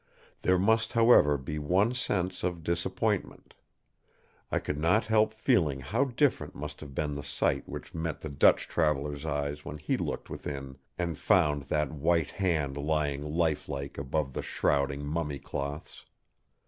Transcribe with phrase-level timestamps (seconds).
[0.41, 3.53] There must, however, be one sense of disappointment.
[4.51, 8.27] I could not help feeling how different must have been the sight which met the
[8.29, 14.33] Dutch traveller's eyes when he looked within and found that white hand lying lifelike above
[14.33, 16.03] the shrouding mummy cloths.